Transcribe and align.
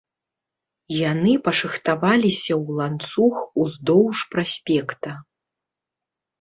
Яны 1.11 1.33
пашыхтаваліся 1.47 2.53
ў 2.61 2.81
ланцуг 2.81 3.33
уздоўж 3.67 4.17
праспекта. 4.35 5.11